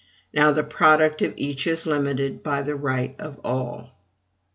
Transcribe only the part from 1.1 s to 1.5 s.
of